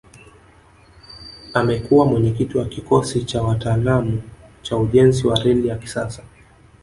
Amekua 1.53 2.05
mwenyekiti 2.05 2.57
wa 2.57 2.65
kikosi 2.65 3.23
cha 3.25 3.41
wataalamu 3.43 4.21
cha 4.61 4.77
ujenzi 4.77 5.27
wa 5.27 5.39
reli 5.39 5.67
ya 5.67 5.77
kisasa 5.77 6.23